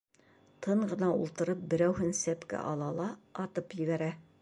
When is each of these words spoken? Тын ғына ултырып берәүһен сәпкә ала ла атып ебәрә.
Тын 0.65 0.81
ғына 0.93 1.09
ултырып 1.17 1.61
берәүһен 1.75 2.17
сәпкә 2.23 2.65
ала 2.73 2.91
ла 3.01 3.11
атып 3.47 3.79
ебәрә. 3.85 4.15